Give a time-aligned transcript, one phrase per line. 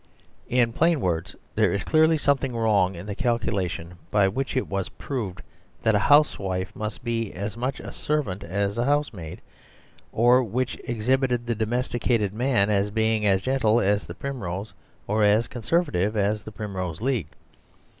[0.49, 4.89] In plain words, there is clearly something wrong in the calculation by which it was
[4.89, 5.43] proved
[5.83, 9.41] that a housewife must be as much a servant as a housemaid;
[10.11, 14.73] or which exhibited the domesticated man as being as gentle as the primrose
[15.05, 17.27] or as conservative as the Prim rose League.